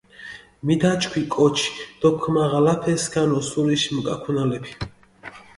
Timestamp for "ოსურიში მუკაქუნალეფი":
3.39-4.73